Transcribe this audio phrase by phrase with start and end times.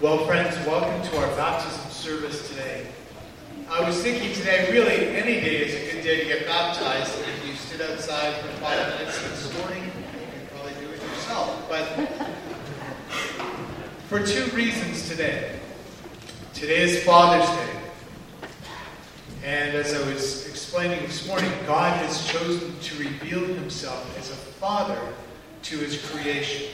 [0.00, 2.86] Well, friends, welcome to our baptism service today.
[3.68, 7.18] I was thinking today, really, any day is a good day to get baptized.
[7.18, 11.68] If you stood outside for five minutes this morning, you could probably do it yourself.
[11.68, 11.84] But
[14.06, 15.58] for two reasons today.
[16.54, 17.80] Today is Father's Day.
[19.44, 24.36] And as I was explaining this morning, God has chosen to reveal himself as a
[24.36, 25.00] father
[25.64, 26.68] to his creation.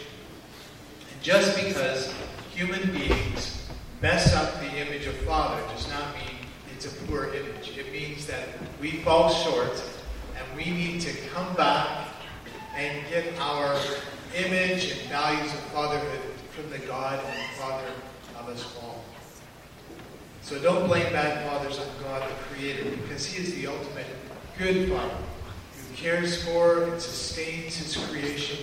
[1.11, 2.13] And just because
[2.55, 3.69] human beings
[4.01, 6.37] mess up the image of Father does not mean
[6.73, 7.77] it's a poor image.
[7.77, 8.47] It means that
[8.81, 9.83] we fall short
[10.37, 12.09] and we need to come back
[12.77, 13.77] and get our
[14.37, 16.21] image and values of fatherhood
[16.51, 17.89] from the God and Father
[18.39, 19.05] of us all.
[20.43, 24.07] So don't blame bad fathers on God, the Creator, because He is the ultimate
[24.59, 28.59] good Father who cares for and sustains His creation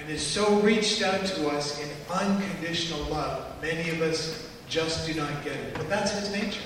[0.00, 3.60] and has so reached out to us in unconditional love.
[3.60, 5.74] Many of us just do not get it.
[5.74, 6.62] But that's his nature.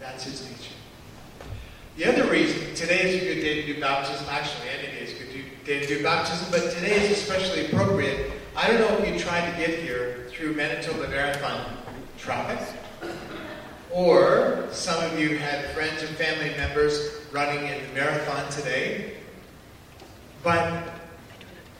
[0.00, 0.72] That's his nature.
[1.96, 4.26] The other reason, today is a good day to do baptism.
[4.30, 8.32] Actually, any day is a good day to do baptism, but today is especially appropriate.
[8.56, 11.76] I don't know if you tried to get here through Manitoba Marathon
[12.16, 12.66] traffic,
[13.90, 19.14] or some of you had friends and family members running in the marathon today.
[20.42, 20.91] But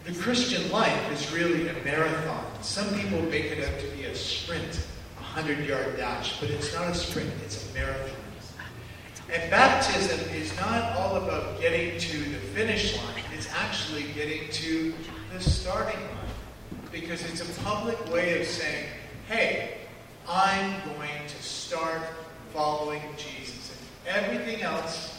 [0.05, 2.45] the Christian life is really a marathon.
[2.61, 4.86] Some people make it out to be a sprint,
[5.19, 8.17] a 100 yard dash, but it's not a sprint, it's a marathon.
[9.33, 14.92] And baptism is not all about getting to the finish line, it's actually getting to
[15.33, 16.81] the starting line.
[16.91, 18.87] Because it's a public way of saying,
[19.28, 19.78] hey,
[20.28, 22.03] I'm going to start
[22.53, 23.75] following Jesus.
[24.06, 25.19] And everything else,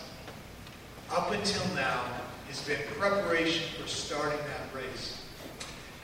[1.09, 2.03] up until now,
[2.53, 5.19] has been preparation for starting that race.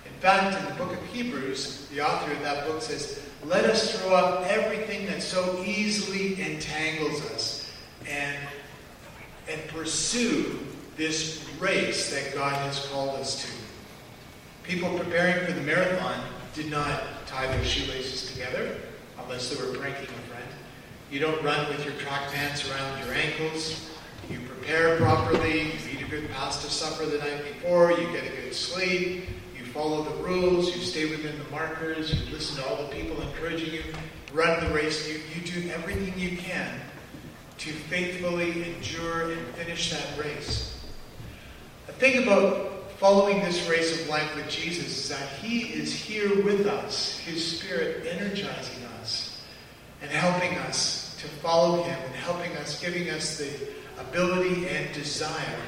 [0.03, 3.99] In fact, in the book of Hebrews, the author of that book says, Let us
[3.99, 7.71] throw up everything that so easily entangles us
[8.09, 8.35] and,
[9.47, 10.59] and pursue
[10.97, 13.51] this race that God has called us to.
[14.63, 16.19] People preparing for the marathon
[16.55, 18.75] did not tie their shoelaces together
[19.23, 20.49] unless they were pranking a friend.
[21.11, 23.85] You don't run with your track pants around your ankles.
[24.29, 29.25] You prepare properly, you good pasta supper the night before, you get a good sleep,
[29.55, 33.21] you follow the rules, you stay within the markers, you listen to all the people
[33.21, 33.83] encouraging you,
[34.33, 36.79] run the race, you, you do everything you can
[37.59, 40.79] to faithfully endure and finish that race.
[41.85, 46.43] The thing about following this race of life with Jesus is that He is here
[46.43, 49.43] with us, His Spirit energizing us
[50.01, 53.69] and helping us to follow Him and helping us, giving us the
[53.99, 55.59] ability and desire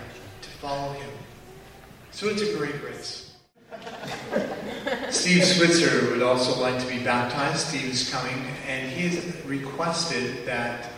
[0.61, 1.09] follow Him.
[2.11, 3.33] So it's a great race.
[5.09, 7.67] Steve Switzer would also like to be baptized.
[7.67, 10.89] Steve is coming, and he has requested that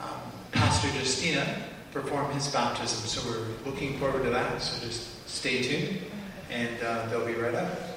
[0.00, 1.62] um, Pastor Justina
[1.92, 3.06] perform his baptism.
[3.06, 4.60] So we're looking forward to that.
[4.60, 6.00] So just stay tuned,
[6.50, 7.91] and uh, they'll be right up.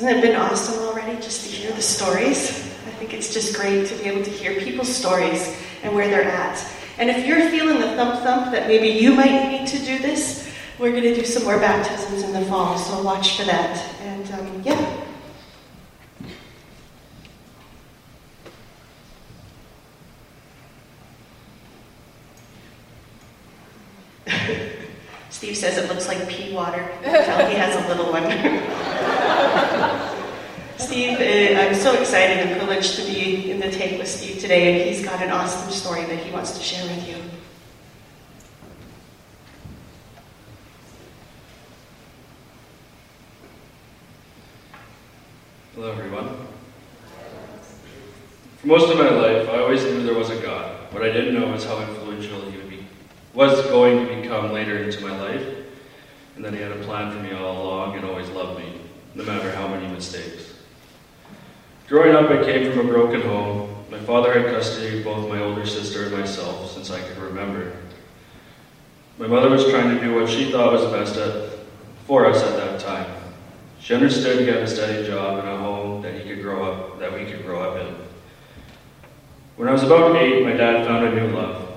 [0.00, 2.48] Hasn't it been awesome already just to hear the stories?
[2.86, 6.24] I think it's just great to be able to hear people's stories and where they're
[6.24, 6.58] at.
[6.96, 10.50] And if you're feeling the thump thump that maybe you might need to do this,
[10.78, 13.76] we're going to do some more baptisms in the fall, so watch for that.
[14.00, 15.04] And um, yeah.
[25.28, 26.90] Steve says it looks like pea water.
[27.02, 28.22] Tell he has a little one.
[30.90, 34.72] Steve, uh, I'm so excited and privileged to be in the take with Steve today,
[34.72, 37.16] and he's got an awesome story that he wants to share with you.
[45.74, 46.34] Hello, everyone.
[48.56, 50.90] For most of my life, I always knew there was a God.
[50.94, 52.86] What I didn't know was how influential He would be,
[53.34, 55.46] was going to become later into my life,
[56.36, 58.80] and that He had a plan for me all along and always loved me,
[59.14, 60.49] no matter how many mistakes.
[61.90, 63.68] Growing up, I came from a broken home.
[63.90, 67.72] My father had custody of both my older sister and myself since I could remember.
[69.18, 71.58] My mother was trying to do what she thought was best at,
[72.06, 73.12] for us at that time.
[73.80, 77.00] She understood he had a steady job and a home that he could grow up,
[77.00, 77.92] that we could grow up in.
[79.56, 81.74] When I was about eight, my dad found a new love.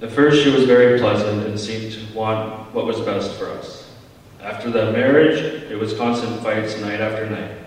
[0.00, 3.92] At first, she was very pleasant and seemed to want what was best for us.
[4.40, 7.61] After that marriage, it was constant fights night after night.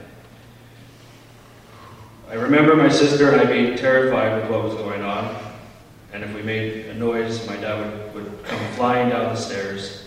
[2.29, 5.35] I remember my sister and I being terrified with what was going on.
[6.11, 10.05] and if we made a noise, my dad would, would come flying down the stairs.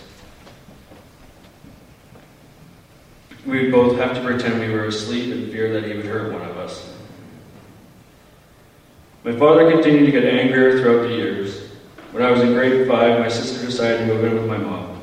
[3.46, 6.32] We would both have to pretend we were asleep in fear that he would hurt
[6.32, 6.94] one of us.
[9.24, 11.68] My father continued to get angrier throughout the years.
[12.12, 15.00] When I was in grade five, my sister decided to move in with my mom.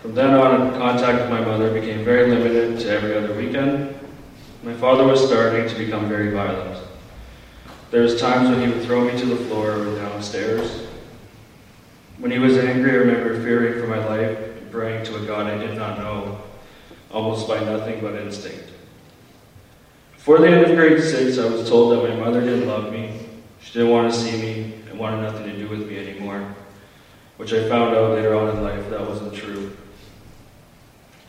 [0.00, 3.93] From then on, contact with my mother became very limited to every other weekend.
[4.64, 6.82] My father was starting to become very violent.
[7.90, 10.86] There was times when he would throw me to the floor or downstairs.
[12.16, 15.46] When he was angry, I remember fearing for my life and praying to a God
[15.48, 16.40] I did not know,
[17.10, 18.70] almost by nothing but instinct.
[20.16, 23.20] Before the end of grade six, I was told that my mother didn't love me,
[23.60, 26.54] she didn't want to see me, and wanted nothing to do with me anymore,
[27.36, 29.76] which I found out later on in life that wasn't true.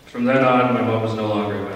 [0.05, 1.74] From then on, my mom was no longer my.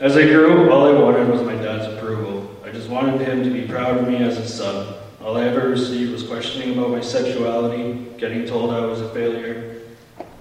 [0.00, 2.50] As I grew, all I wanted was my dad's approval.
[2.64, 4.92] I just wanted him to be proud of me as his son.
[5.22, 9.82] All I ever received was questioning about my sexuality, getting told I was a failure,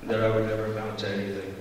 [0.01, 1.55] and that I would never amount to anything.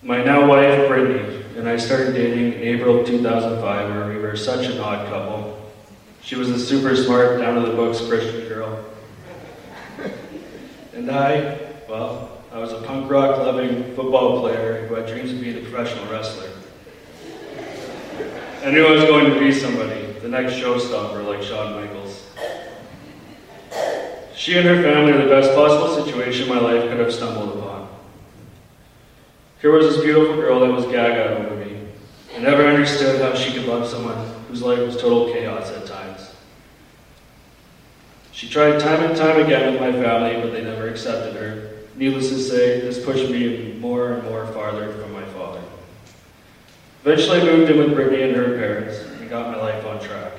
[0.00, 4.64] My now wife, Brittany, and I started dating in April 2005, where we were such
[4.66, 5.70] an odd couple.
[6.22, 8.86] She was a super smart, down to the books Christian girl.
[10.94, 11.58] And I,
[11.88, 15.60] well, I was a punk rock loving football player who had dreams of being a
[15.60, 16.50] professional wrestler.
[18.62, 22.26] I knew I was going to be somebody, the next showstopper like Shawn Michaels.
[24.36, 27.88] She and her family are the best possible situation my life could have stumbled upon.
[29.60, 31.80] Here was this beautiful girl that was gaga over me.
[32.36, 34.16] I never understood how she could love someone
[34.48, 35.70] whose life was total chaos.
[38.42, 41.70] She tried time and time again with my family, but they never accepted her.
[41.94, 45.62] Needless to say, this pushed me more and more farther from my father.
[47.04, 50.32] Eventually, I moved in with Brittany and her parents and got my life on track.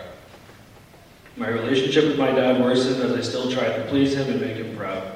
[1.38, 4.58] My relationship with my dad worsened as I still tried to please him and make
[4.58, 5.16] him proud.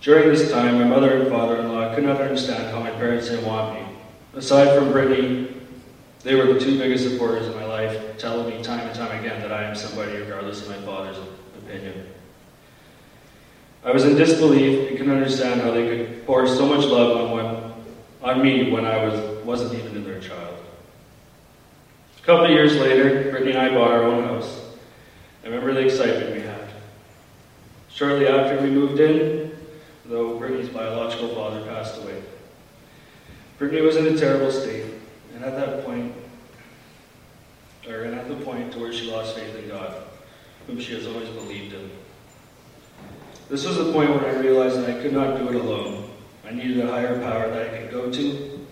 [0.00, 3.78] During this time, my mother and father-in-law could not understand how my parents didn't want
[3.78, 3.86] me.
[4.34, 5.52] Aside from Brittany,
[6.22, 9.42] they were the two biggest supporters in my life, telling me time and time again
[9.42, 11.18] that I am somebody regardless of my father's
[13.82, 17.30] I was in disbelief and couldn't understand how they could pour so much love on
[17.30, 17.72] one,
[18.22, 20.58] on me when I was wasn't even their child.
[22.18, 24.60] A couple of years later, Brittany and I bought our own house.
[25.42, 26.68] I remember the excitement we had.
[27.88, 29.50] Shortly after we moved in,
[30.04, 32.22] though Brittany's biological father passed away.
[33.58, 34.84] Brittany was in a terrible state,
[35.34, 36.14] and at that point,
[37.88, 40.02] or and at the point to where she lost faith in God,
[40.70, 41.90] whom she has always believed in.
[43.48, 46.08] This was the point when I realized that I could not do it alone.
[46.46, 48.66] I needed a higher power that I could go to.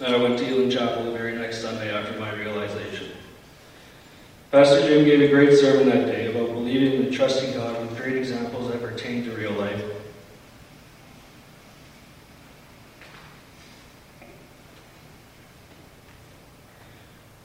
[0.00, 3.08] And I went to Elim Chapel the very next Sunday after my realization.
[4.50, 8.16] Pastor Jim gave a great sermon that day about believing and trusting God with great
[8.16, 9.84] examples that pertain to real life.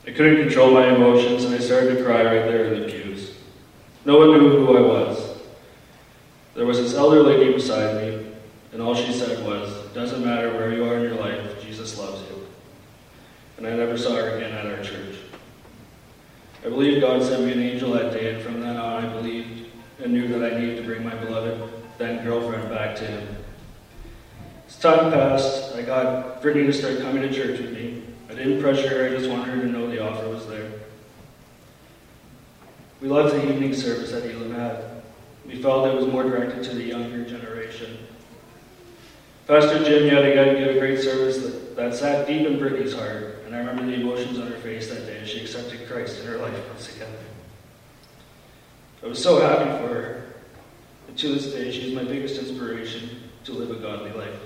[0.08, 2.99] I couldn't control my emotions and I started to cry right there in the pews.
[4.10, 5.38] No one knew who I was.
[6.56, 8.26] There was this elder lady beside me,
[8.74, 12.20] and all she said was, doesn't matter where you are in your life, Jesus loves
[12.24, 12.48] you.
[13.58, 15.18] And I never saw her again at our church.
[16.66, 19.68] I believe God sent me an angel that day, and from then on I believed
[20.04, 23.36] and knew that I needed to bring my beloved, then girlfriend, back to Him.
[24.68, 28.02] As time passed, I got Brittany to start coming to church with me.
[28.28, 30.79] I didn't pressure her, I just wanted her to know the offer was there.
[33.02, 35.02] We loved the evening service that Elim had.
[35.46, 37.98] We felt it was more directed to the younger generation.
[39.48, 43.56] Pastor Jim again gave a great service that, that sat deep in Brittany's heart, and
[43.56, 46.38] I remember the emotions on her face that day as she accepted Christ in her
[46.38, 47.12] life once again.
[49.02, 50.34] I was so happy for her,
[51.08, 54.40] and to this day, she is my biggest inspiration to live a godly life.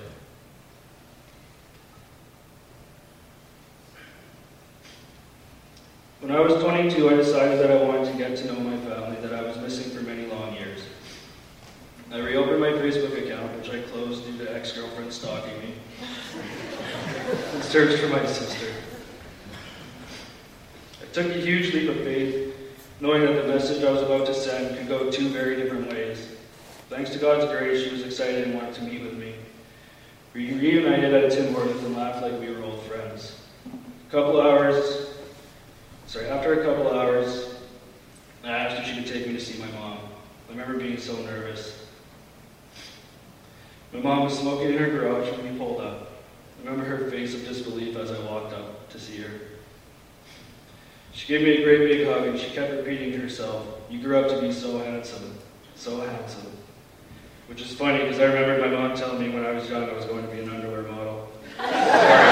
[6.23, 9.17] When I was 22, I decided that I wanted to get to know my family
[9.17, 10.79] that I was missing for many long years.
[12.13, 15.73] I reopened my Facebook account, which I closed due to ex-girlfriend stalking me,
[17.53, 18.71] and searched for my sister.
[21.01, 22.55] I took a huge leap of faith,
[23.01, 26.25] knowing that the message I was about to send could go two very different ways.
[26.87, 29.35] Thanks to God's grace, she was excited and wanted to meet with me.
[30.33, 33.35] We reunited at Tim Hortons and laughed like we were old friends.
[34.07, 35.02] A couple hours
[36.13, 37.55] so after a couple hours,
[38.43, 39.97] I asked if she could take me to see my mom.
[40.47, 41.87] I remember being so nervous.
[43.91, 46.11] My mom was smoking in her garage when we pulled up.
[46.59, 49.31] I remember her face of disbelief as I walked up to see her.
[51.13, 54.19] She gave me a great big hug and she kept repeating to herself, You grew
[54.19, 55.33] up to be so handsome,
[55.73, 56.51] so handsome.
[57.47, 59.93] Which is funny because I remember my mom telling me when I was young I
[59.93, 61.31] was going to be an underwear model.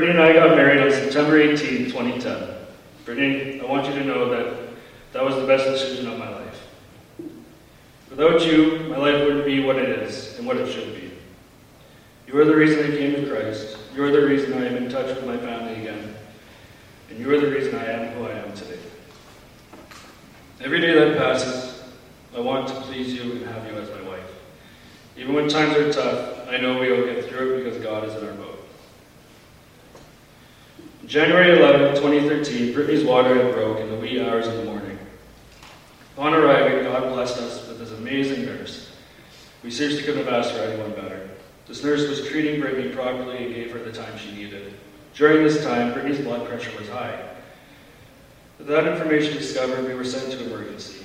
[0.00, 2.48] Brittany and I got married on September 18, 2010.
[3.04, 4.70] Brittany, I want you to know that
[5.12, 6.68] that was the best decision of my life.
[8.08, 11.12] Without you, my life wouldn't be what it is and what it should be.
[12.26, 13.76] You are the reason I came to Christ.
[13.94, 16.14] You are the reason I am in touch with my family again.
[17.10, 18.78] And you are the reason I am who I am today.
[20.62, 21.82] Every day that passes,
[22.34, 24.30] I want to please you and have you as my wife.
[25.18, 28.14] Even when times are tough, I know we will get through it because God is
[28.14, 28.49] in our boat.
[31.10, 34.96] January 11, 2013, Brittany's water had broke in the wee hours of the morning.
[36.14, 38.92] Upon arriving, God blessed us with this amazing nurse.
[39.64, 41.28] We seriously couldn't have asked for anyone better.
[41.66, 44.72] This nurse was treating Brittany properly and gave her the time she needed.
[45.16, 47.20] During this time, Brittany's blood pressure was high.
[48.58, 51.04] With that information discovered, we were sent to emergency.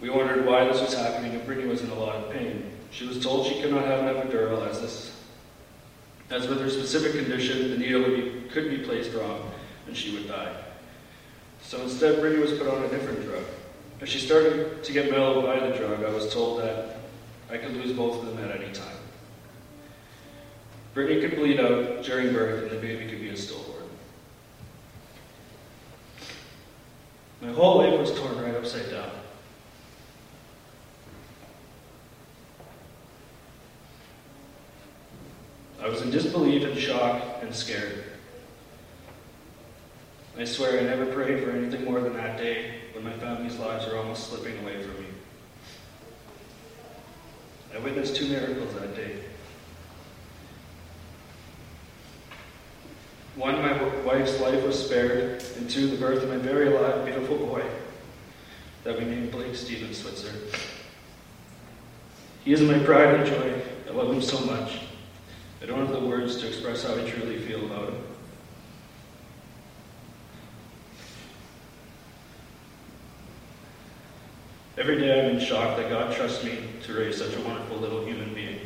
[0.00, 2.72] We wondered why this was happening and Brittany was in a lot of pain.
[2.90, 5.12] She was told she could not have an epidural as this
[6.32, 9.50] as with her specific condition, the needle would be, could be placed wrong
[9.86, 10.54] and she would die.
[11.62, 13.44] So instead, Brittany was put on a different drug.
[14.00, 16.98] As she started to get mellowed by the drug, I was told that
[17.50, 18.96] I could lose both of them at any time.
[20.94, 23.88] Brittany could bleed out during birth and the baby could be a stillborn.
[27.40, 29.10] My whole life was torn right upside down.
[35.82, 38.04] I was in disbelief and shock and scared.
[40.38, 43.86] I swear I never prayed for anything more than that day when my family's lives
[43.86, 45.06] were almost slipping away from me.
[47.74, 49.18] I witnessed two miracles that day.
[53.36, 57.38] One, my wife's life was spared, and two, the birth of my very alive, beautiful
[57.38, 57.64] boy
[58.84, 60.32] that we named Blake Steven Switzer.
[62.44, 63.62] He is my pride and joy.
[63.88, 64.80] I love him so much.
[65.62, 68.11] I don't have the words to express how I truly feel about him.
[74.82, 78.04] Every day I'm in shock that God trusts me to raise such a wonderful little
[78.04, 78.58] human being.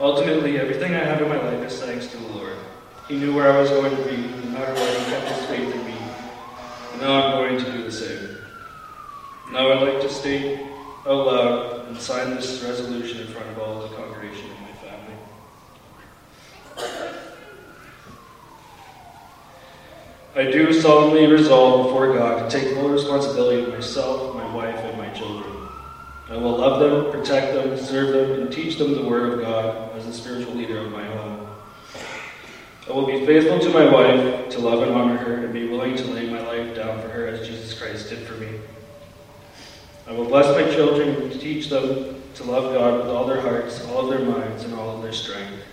[0.00, 2.56] Ultimately, everything I have in my life is thanks to the Lord.
[3.06, 5.74] He knew where I was going to be, no matter what, He kept His faith
[5.74, 5.98] in me.
[6.92, 8.38] And now I'm going to do the same.
[9.52, 10.58] Now I'd like to state
[11.06, 15.16] out loud and sign this resolution in front of all the congregation and my family.
[20.38, 24.96] I do solemnly resolve before God to take full responsibility for myself, my wife, and
[24.96, 25.52] my children.
[26.30, 29.96] I will love them, protect them, serve them, and teach them the Word of God
[29.96, 31.48] as the spiritual leader of my home.
[32.88, 35.96] I will be faithful to my wife, to love and honor her, and be willing
[35.96, 38.60] to lay my life down for her as Jesus Christ did for me.
[40.06, 43.84] I will bless my children and teach them to love God with all their hearts,
[43.86, 45.64] all of their minds, and all of their strength.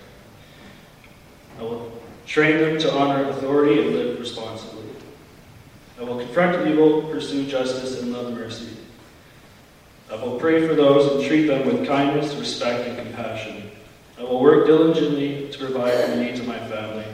[1.60, 1.95] I will
[2.26, 4.84] train them to honor authority and live responsibly.
[5.98, 8.76] I will confront evil, pursue justice, and love mercy.
[10.10, 13.70] I will pray for those and treat them with kindness, respect, and compassion.
[14.18, 17.04] I will work diligently to provide for the needs of my family.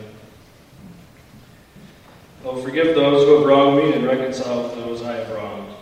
[2.43, 5.73] I will forgive those who have wronged me and reconcile with those I have wronged.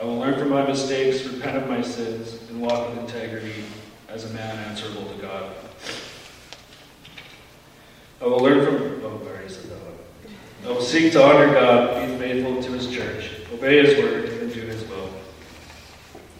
[0.00, 3.64] I will learn from my mistakes, repent of my sins, and walk with integrity
[4.08, 5.50] as a man answerable to God.
[8.20, 9.04] I will learn from.
[9.04, 9.70] Oh, I said.
[10.64, 14.52] I will seek to honor God, be faithful to His church, obey His word, and
[14.52, 15.10] do His will.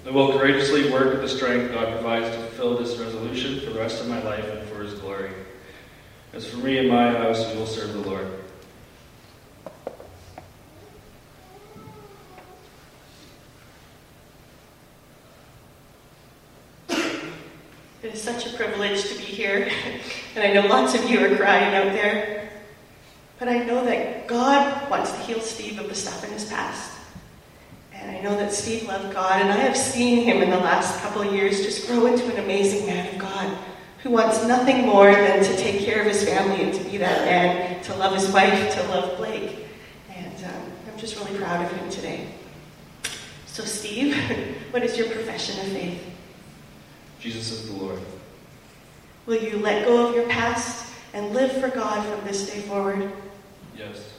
[0.06, 3.78] I will courageously work with the strength God provides to fulfill this resolution for the
[3.78, 5.30] rest of my life and for His glory.
[6.32, 8.26] As for me and my house, we will serve the Lord.
[18.04, 19.13] It is such a privilege to
[20.34, 22.50] and I know lots of you are crying out there.
[23.38, 26.92] But I know that God wants to heal Steve of the stuff in his past.
[27.92, 31.00] And I know that Steve loved God, and I have seen him in the last
[31.00, 33.56] couple of years just grow into an amazing man of God
[34.02, 37.24] who wants nothing more than to take care of his family and to be that
[37.24, 39.64] man, to love his wife, to love Blake.
[40.14, 42.28] And um, I'm just really proud of him today.
[43.46, 44.14] So, Steve,
[44.72, 46.04] what is your profession of faith?
[47.20, 48.00] Jesus is the Lord.
[49.26, 53.10] Will you let go of your past and live for God from this day forward?
[53.76, 54.12] Yes.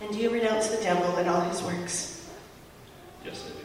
[0.00, 2.30] And do you renounce the devil and all his works?
[3.24, 3.64] Yes, I do.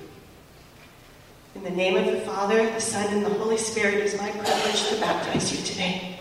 [1.55, 4.29] In the name of the Father, the Son, and the Holy Spirit, it is my
[4.31, 6.18] privilege to baptize you today.